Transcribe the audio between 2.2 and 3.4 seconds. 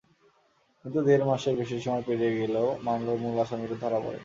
গেলেও মামলার মূল